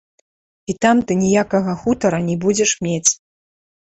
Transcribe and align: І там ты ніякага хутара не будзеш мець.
І 0.71 0.75
там 0.85 1.01
ты 1.09 1.17
ніякага 1.23 1.75
хутара 1.83 2.19
не 2.31 2.35
будзеш 2.45 2.71
мець. 2.87 3.11